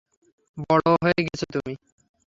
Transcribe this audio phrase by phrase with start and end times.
[0.61, 1.73] বড় হয়ে গেছ তুমি।